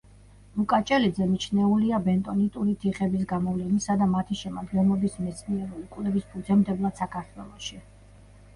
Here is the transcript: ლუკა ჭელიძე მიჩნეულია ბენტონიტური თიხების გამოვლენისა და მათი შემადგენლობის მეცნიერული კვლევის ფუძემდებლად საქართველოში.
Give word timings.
ლუკა 0.59 0.77
ჭელიძე 0.91 1.25
მიჩნეულია 1.33 1.99
ბენტონიტური 2.07 2.73
თიხების 2.85 3.27
გამოვლენისა 3.33 3.99
და 4.01 4.09
მათი 4.15 4.39
შემადგენლობის 4.41 5.21
მეცნიერული 5.27 5.85
კვლევის 5.95 6.29
ფუძემდებლად 6.35 7.01
საქართველოში. 7.07 7.81